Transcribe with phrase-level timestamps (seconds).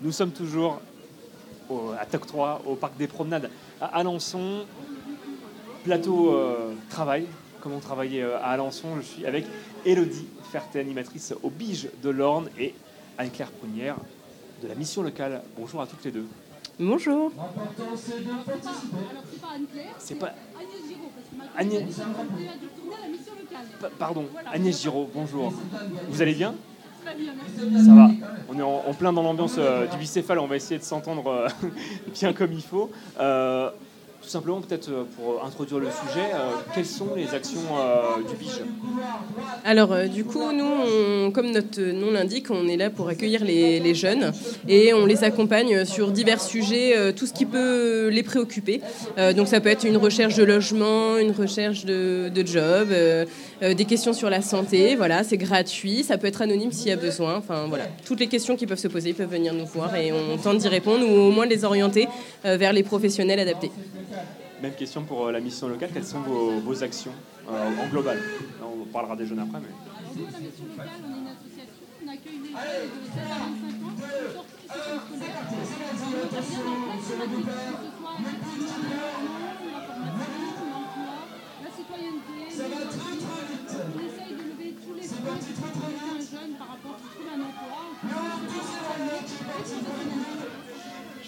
[0.00, 0.80] Nous sommes toujours
[1.98, 4.64] à TOC 3, au Parc des Promenades, à Alençon.
[5.84, 7.26] Plateau euh, travail,
[7.60, 8.96] comment travailler euh, à Alençon.
[8.96, 9.46] Je suis avec
[9.84, 12.74] Elodie Ferté, animatrice au Bige de l'Orne, et
[13.18, 13.96] Anne-Claire Prunière
[14.62, 15.42] de la mission locale.
[15.56, 16.26] Bonjour à toutes les deux.
[16.78, 17.32] Bonjour.
[19.98, 20.34] c'est pas
[21.56, 22.12] Agnès Giraud,
[23.98, 25.52] Pardon, Agnès Giraud, bonjour.
[26.08, 26.54] Vous allez bien?
[27.84, 28.10] Ça va.
[28.48, 30.38] On est en, plein dans l'ambiance euh, du bicéphale.
[30.38, 31.48] On va essayer de s'entendre euh,
[32.12, 32.90] bien comme il faut.
[33.20, 33.70] Euh,
[34.22, 38.36] tout simplement, peut-être euh, pour introduire le sujet, euh, quelles sont les actions euh, du
[38.36, 38.62] BIGE
[39.64, 44.32] Alors, du coup, nous, comme notre nom l'indique, on est là pour accueillir les, jeunes
[44.68, 48.80] et on les accompagne sur divers sujets, tout ce qui peut les préoccuper.
[49.36, 52.88] donc, ça peut être une recherche de logement, une recherche de, job,
[53.60, 54.96] des questions sur la santé.
[54.96, 56.04] Voilà, c'est gratuit.
[56.04, 57.36] Ça peut être anonyme s'il y a besoin.
[57.36, 60.38] Enfin, voilà, toutes les questions qui peuvent se poser peuvent venir nous voir et on
[60.38, 62.08] tente d'y répondre ou au moins de les orienter
[62.44, 63.70] vers les professionnels adaptés.
[64.62, 65.90] Même question pour euh, la mission locale.
[65.92, 67.10] Quelles sont vos, actions
[67.50, 68.16] euh, en global?
[68.62, 69.58] On parlera des jeunes après.
[69.58, 69.66] Mais...
[70.14, 71.82] Nous, la mission locale, on est une association.
[72.04, 75.42] On accueille les jeunes de 16 à 25 ans qui sont sortis du système scolaire.
[75.42, 77.58] On intervient dans plein de
[78.12, 79.51] thématiques, que ce soit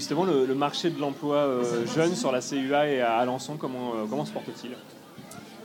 [0.00, 4.06] Justement, le, marché de l'emploi euh, jeune sur la CUA et à Alençon, comment, euh,
[4.08, 4.70] comment se porte-t-il?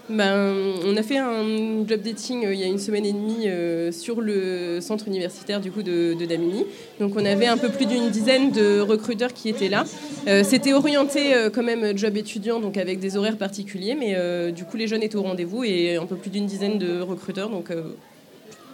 [0.10, 3.48] Ben, on a fait un job dating euh, il y a une semaine et demie
[3.94, 6.66] sur le centre universitaire du coup de, Damini.
[7.00, 9.86] Donc on avait un peu plus d'une dizaine de recruteurs qui étaient là.
[10.44, 14.88] C'était orienté quand même job étudiant, donc avec des horaires particuliers, mais du coup les
[14.88, 17.72] jeunes étaient au rendez-vous et un peu plus d'une dizaine de recruteurs, donc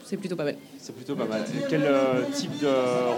[0.05, 0.55] c'est plutôt pas mal.
[0.81, 1.45] C'est plutôt pas mal.
[1.69, 2.67] Quel euh, type de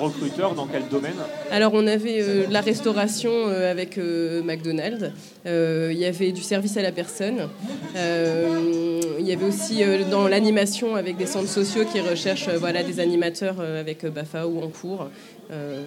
[0.01, 1.15] recruteur, dans quel domaine
[1.49, 5.11] Alors on avait euh, la restauration euh, avec McDonald's,
[5.45, 7.47] il y avait du service à la personne,
[7.95, 9.81] il y avait aussi
[10.11, 14.67] dans l'animation avec des centres sociaux qui recherchent voilà, des animateurs avec BAFA ou en
[14.67, 15.09] cours.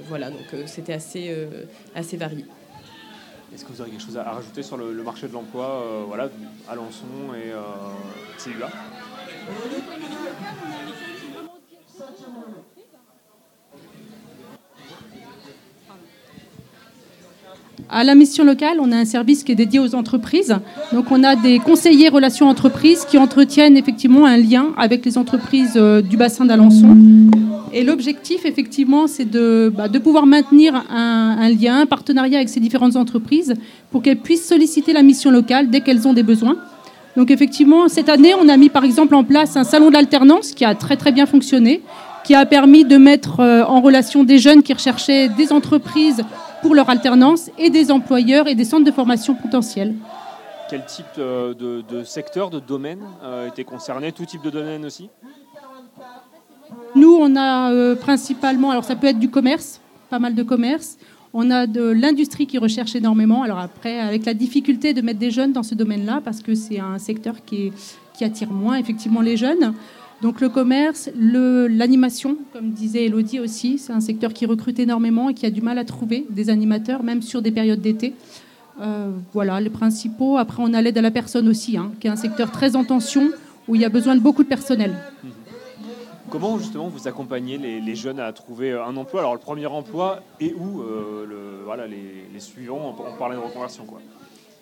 [0.08, 1.31] voilà, donc c'était assez,
[1.94, 2.47] assez varié.
[3.54, 6.31] Est-ce que vous aurez quelque chose à rajouter sur le, marché de l'emploi, voilà,
[6.69, 7.53] Alençon et
[8.43, 8.70] CUA
[17.88, 20.56] à la mission locale, on a un service qui est dédié aux entreprises.
[20.92, 25.74] Donc, on a des conseillers relations entreprises qui entretiennent effectivement un lien avec les entreprises
[25.76, 26.96] euh, du bassin d'Alençon.
[27.72, 32.48] Et l'objectif, effectivement, c'est de, bah, de, pouvoir maintenir un, un, lien, un partenariat avec
[32.48, 33.54] ces différentes entreprises
[33.91, 36.56] pour qu'elles puissent solliciter la mission locale dès qu'elles ont des besoins.
[37.16, 40.52] Donc effectivement, cette année, on a mis par exemple en place un salon de l'alternance
[40.52, 41.80] qui a très très bien fonctionné,
[42.25, 46.22] qui a permis de mettre euh, en relation des jeunes qui recherchaient des entreprises
[46.66, 49.94] pour leur alternance et des employeurs et des centres de formation potentiels.
[50.69, 51.54] Quel type de,
[51.88, 55.09] de, secteur, de domaine euh, était concerné Tout type de domaine aussi?
[56.97, 60.99] Nous, on a euh, principalement, alors ça peut être du commerce, pas mal de commerce.
[61.32, 63.44] On a de l'industrie qui recherche énormément.
[63.44, 66.81] Alors après, avec la difficulté de mettre des jeunes dans ce domaine-là, parce que c'est
[66.81, 67.71] un secteur qui,
[68.12, 69.72] qui attire moins effectivement les jeunes.
[70.22, 75.34] Donc le commerce, l'animation, comme disait Elodie aussi, c'est un secteur qui recrute énormément et
[75.34, 78.15] qui a du mal à trouver des animateurs, même sur des périodes d'été.
[78.81, 80.38] Euh, voilà les principaux.
[80.38, 82.84] Après, on a l'aide à la personne aussi, hein, qui est un secteur très en
[82.84, 83.31] tension,
[83.69, 84.97] où il y a besoin de beaucoup de personnel.
[85.22, 85.28] Mmh.
[86.28, 89.21] Comment justement vous accompagnez les, jeunes à trouver euh, un emploi?
[89.21, 92.97] Alors le premier emploi et où euh, voilà, les, les suivants?
[92.99, 94.00] On parlait de reconversion quoi.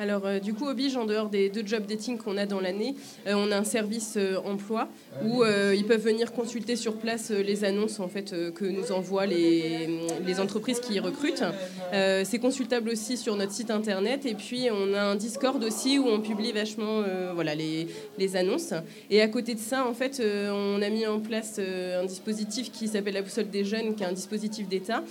[0.00, 2.60] Alors, euh, du coup, au Bige, en dehors des deux job dating qu'on a dans
[2.60, 2.96] l'année,
[3.28, 4.88] euh, on a un service euh, emploi
[5.24, 9.88] où ils peuvent venir consulter sur place les annonces en fait, que nous envoient les,
[10.26, 11.44] les entreprises qui recrutent.
[11.92, 14.26] c'est consultable aussi sur notre site internet.
[14.26, 17.02] Et puis, on a un Discord aussi où on publie vachement
[17.34, 17.86] voilà, les,
[18.18, 18.74] les, annonces.
[19.10, 22.88] Et à côté de ça, en fait, on a mis en place un dispositif qui
[22.88, 25.04] s'appelle la boussole des jeunes, qui est un dispositif d'État.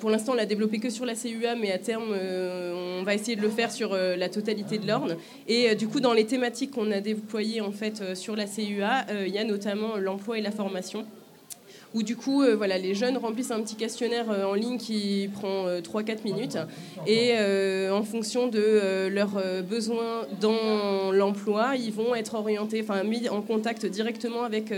[0.00, 3.36] Pour l'instant, on l'a développé que sur la CUA, mais à terme, on va essayer
[3.36, 5.16] de le faire sur la totalité de l'Orne.
[5.48, 8.46] Et euh, du coup, dans les thématiques qu'on a déployées en fait euh, sur la
[8.46, 11.06] CUA, euh, il y a notamment l'emploi et la formation
[11.94, 16.24] où du coup, voilà, les jeunes remplissent un petit questionnaire en ligne qui prend 3-4
[16.24, 16.58] minutes.
[17.06, 17.32] Et
[17.90, 23.86] en fonction de leurs besoins dans l'emploi, ils vont être orientés, enfin mis en contact
[23.86, 24.72] directement avec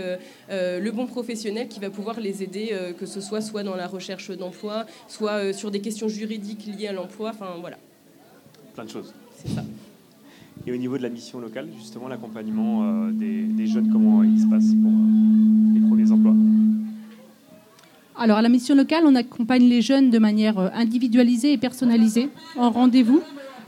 [0.49, 4.31] le bon professionnel qui va pouvoir les aider, que ce soit soit dans la recherche
[4.31, 7.29] d'emploi, soit sur des questions juridiques liées à l'emploi.
[7.29, 7.77] Enfin voilà.
[8.73, 9.13] Plein de choses.
[10.65, 14.23] Et au niveau de la mission locale, justement, l'accompagnement euh, des, jeunes, comment
[18.23, 22.29] Alors, à la mission locale, on accompagne les jeunes de manière euh, individualisée et personnalisée,
[22.55, 23.19] en rendez-vous.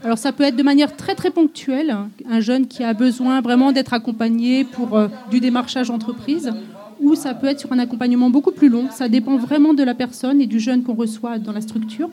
[0.02, 1.94] Alors, ça peut être de manière très, très ponctuelle.
[2.26, 6.54] Un jeune qui a besoin vraiment d'être accompagné pour euh, du démarchage entreprise,
[7.00, 8.86] ou ça peut être sur un accompagnement beaucoup plus long.
[8.90, 12.08] Ça dépend vraiment de la personne et du jeune qu'on reçoit dans la structure.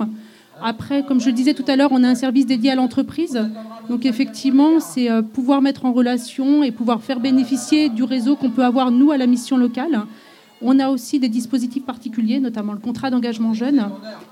[0.62, 3.40] Après, comme je le disais tout à l'heure, on a un service dédié à l'entreprise.
[3.88, 8.50] Donc effectivement, c'est euh, pouvoir mettre en relation et pouvoir faire bénéficier du réseau qu'on
[8.50, 10.04] peut avoir, nous, à la mission locale.
[10.66, 13.90] On a aussi des dispositifs particuliers, notamment le contrat d'engagement jeune,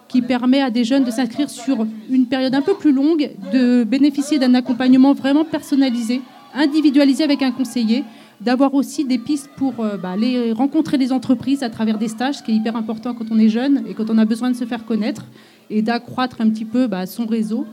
[0.07, 3.83] qui permet à des jeunes de s'inscrire sur une période un peu plus longue, de
[3.83, 6.21] bénéficier d'un accompagnement vraiment personnalisé,
[6.55, 8.05] individualisé avec un conseiller,
[8.39, 12.35] d'avoir aussi des pistes pour euh, bah, aller rencontrer les entreprises à travers des stages,
[12.35, 14.55] ce qui est hyper important quand on est jeune et quand on a besoin de
[14.55, 15.25] se faire connaître
[15.69, 17.67] et d'accroître un petit peu bah, son réseau.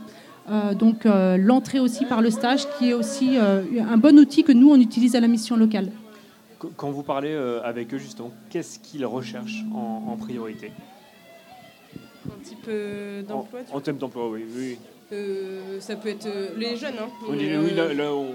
[0.51, 4.51] Euh, donc euh, l'entrée aussi par le stage, qui est aussi un bon outil que
[4.51, 5.91] nous, on utilise à la mission locale.
[6.75, 7.33] Quand vous parlez
[7.63, 10.71] avec eux, justement, qu'est-ce qu'ils recherchent en, priorité?
[12.25, 12.69] Un type
[13.27, 14.45] d'emploi En, thème d'emploi, oui.
[14.55, 14.77] oui.
[15.79, 16.27] ça peut être
[16.57, 16.95] les jeunes.
[16.99, 17.09] Hein.
[17.27, 18.27] Oui, là, on,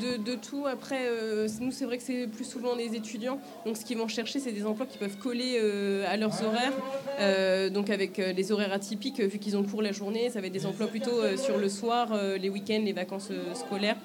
[0.00, 0.66] de, tout.
[0.66, 3.38] Après, euh, nous, c'est vrai que c'est plus souvent des étudiants.
[3.64, 6.72] Donc, ce qu'ils vont chercher, c'est des emplois qui peuvent coller euh, à leurs horaires.
[7.20, 10.52] Euh, donc, avec les horaires atypiques, vu qu'ils ont cours la journée, ça va être
[10.52, 12.08] des emplois plutôt sur le soir,
[12.38, 13.96] les week-ends, les vacances scolaires.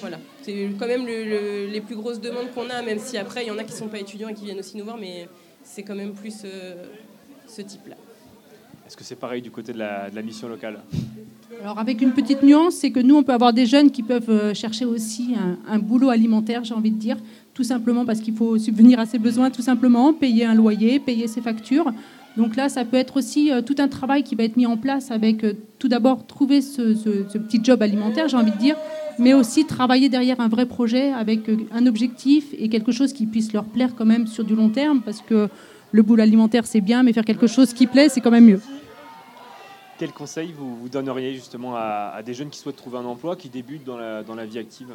[0.00, 0.18] Voilà.
[0.42, 3.58] C'est quand même les plus grosses demandes qu'on a, même si après, il y en
[3.58, 5.28] a qui ne sont pas étudiants et qui viennent aussi nous voir, mais
[5.62, 6.44] c'est quand même plus
[7.46, 7.96] ce type-là.
[8.86, 10.80] Est-ce que c'est pareil du côté de la, mission locale?
[11.62, 14.28] Alors avec une petite nuance, c'est que nous, on peut avoir des jeunes qui peuvent
[14.28, 15.34] euh, chercher aussi
[15.66, 17.16] un, boulot alimentaire, j'ai envie de dire,
[17.54, 21.28] tout simplement parce qu'il faut subvenir à ses besoins, tout simplement, payer un loyer, payer
[21.28, 21.92] ses factures.
[22.36, 24.76] Donc là, ça peut être aussi euh, tout un travail qui va être mis en
[24.76, 28.76] place avec euh, tout d'abord trouver ce, ce, petit job alimentaire, j'ai envie de dire,
[29.18, 33.52] mais aussi travailler derrière un vrai projet avec un objectif et quelque chose qui puisse
[33.52, 35.48] leur plaire quand même sur du long terme, parce que
[35.92, 38.60] le boulot alimentaire, c'est bien, mais faire quelque chose qui plaît, c'est quand même mieux.
[39.98, 43.84] Quel conseil vous, donneriez justement à, des jeunes qui souhaitent trouver un emploi, qui débutent
[43.84, 44.88] dans la, dans la vie active?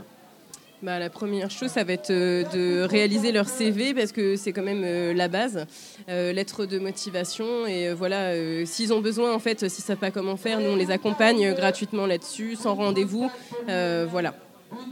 [0.81, 4.54] Bah, la première chose, ça va être euh, de réaliser leur CV parce que c'est
[4.54, 5.66] quand même euh, la base,
[6.08, 8.31] euh, lettre de motivation et voilà,
[8.66, 12.06] s'ils ont besoin en fait, s'ils savent pas comment faire, nous on les accompagne gratuitement
[12.06, 13.30] là-dessus, sans rendez-vous,
[13.68, 14.34] voilà.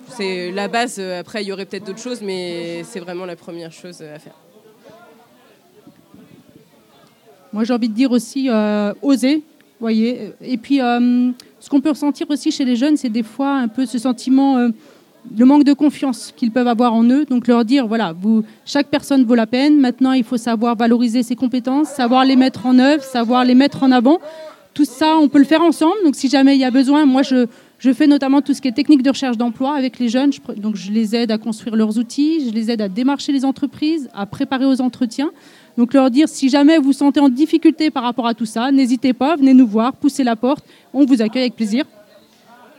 [0.10, 1.00] C'est la base.
[1.00, 4.34] Après, il y aurait peut-être d'autres choses, mais c'est vraiment la première chose à faire.
[7.54, 8.50] Moi, j'ai envie de dire aussi
[9.04, 9.44] oser
[9.80, 10.34] voyez.
[10.42, 13.86] Et puis, ce qu'on peut ressentir aussi chez les jeunes, c'est des fois un peu
[13.86, 14.72] ce sentiment,
[15.36, 17.26] le manque de confiance qu'ils peuvent avoir en eux.
[17.26, 19.80] Donc, leur dire, voilà, vous, chaque personne vaut la peine.
[19.80, 23.84] Maintenant, il faut savoir valoriser ses compétences, savoir les mettre en œuvre, savoir les mettre
[23.84, 24.20] en avant.
[24.74, 25.96] Tout ça, on peut le faire ensemble.
[26.04, 27.48] Donc, si jamais il y a besoin, moi, je,
[27.80, 30.32] je fais notamment tout ce qui est technique de recherche d'emploi avec les jeunes.
[30.58, 34.10] donc, je les aide à construire leurs outils, je les aide à démarcher les entreprises,
[34.14, 35.32] à préparer aux entretiens.
[35.78, 39.14] Donc leur dire, si jamais vous sentez en difficulté par rapport à tout ça, n'hésitez
[39.14, 41.86] pas, venez nous voir, poussez la porte, on vous accueille avec plaisir.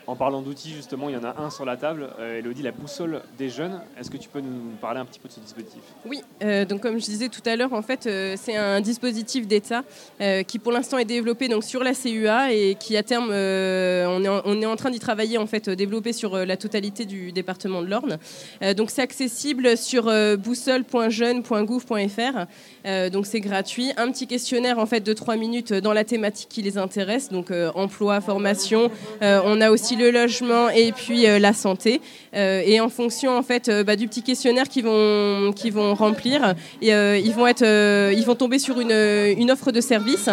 [0.09, 2.09] En parlant d'outils, justement, il y en a un sur la table.
[2.19, 3.83] Euh, Elodie, la boussole des jeunes.
[4.01, 5.83] Est-ce que tu peux nous parler un petit peu de ce dispositif?
[6.07, 9.47] Oui, euh, donc comme je disais tout à l'heure, en fait, euh, c'est un dispositif
[9.47, 9.83] d'État
[10.47, 14.29] qui pour l'instant est développé donc, sur la CUA et qui à terme, on est,
[14.29, 17.83] en, on, est en, train d'y travailler, en fait, développer sur la totalité du département
[17.83, 18.17] de l'Orne.
[18.77, 20.05] donc c'est accessible sur
[20.39, 23.11] boussole.jeune.gouv.fr.
[23.13, 23.93] donc c'est gratuit.
[23.97, 27.51] Un petit questionnaire en fait de trois minutes dans la thématique qui les intéresse, donc
[27.75, 28.93] emploi, formation.
[29.21, 32.01] on a aussi le logement et puis euh, la santé.
[32.35, 36.55] Euh, et en fonction en fait euh, bah, du petit questionnaire qu'ils vont, vont remplir,
[36.81, 37.65] ils, vont être,
[38.13, 40.29] ils vont tomber sur une, une offre de service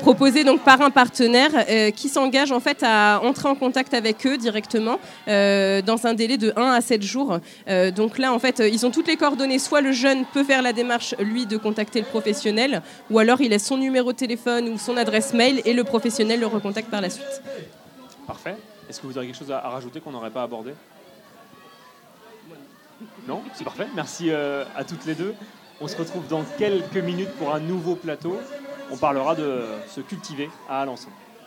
[0.00, 4.36] proposée donc par un partenaire qui s'engage en fait à entrer en contact avec eux
[4.36, 7.38] directement dans un délai de 1 à 7 jours.
[7.94, 10.72] donc là en fait ils ont toutes les coordonnées, soit le jeune peut faire la
[10.72, 14.78] démarche lui de contacter le professionnel, ou alors il laisse son numéro de téléphone ou
[14.78, 17.42] son adresse mail et le professionnel le recontacte par la suite.
[18.26, 18.56] Parfait.
[18.88, 20.74] Est-ce que vous auriez quelque chose à, rajouter qu'on n'aurait pas abordé?
[23.26, 23.42] Non?
[23.54, 23.86] C'est parfait.
[23.94, 25.34] Merci euh, à toutes les deux.
[25.80, 28.40] On se retrouve dans quelques minutes pour un nouveau plateau.
[28.90, 31.10] On parlera de se cultiver à Alençon.